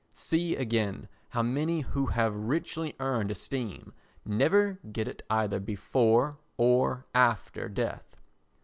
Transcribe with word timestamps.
See, 0.13 0.55
again, 0.55 1.07
how 1.29 1.43
many 1.43 1.81
who 1.81 2.07
have 2.07 2.33
richly 2.35 2.95
earned 2.99 3.29
esteem 3.29 3.93
never 4.25 4.79
get 4.91 5.07
it 5.07 5.21
either 5.29 5.59
before 5.59 6.39
or 6.57 7.05
after 7.13 7.69
death. 7.69 8.17